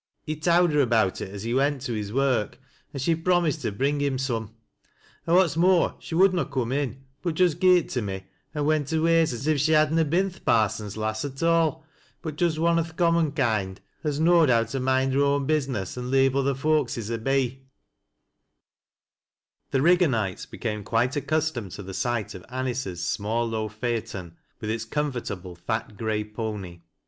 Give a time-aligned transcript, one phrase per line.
[0.23, 2.57] He'd towd her about it as he went to his work,
[2.91, 4.55] and she promised to bring him some.
[5.27, 8.23] An' what's more, she wouldna coora in, but just gi' it me,
[8.55, 11.83] an' went her ways, as if she had na been th' Parson's lass at aw,
[12.23, 15.95] but just one o' th' common koiud as knowd how to moind her own business
[15.95, 17.61] an' leave other folkses a be." NIB AND BIB MAST
[18.73, 19.59] EH MAKE A CALL.
[19.67, 24.71] §7 The Rigganites became quite accustomed to the sight ol Anice's small low phaeton, with
[24.71, 26.79] its comfortable fat gray pony.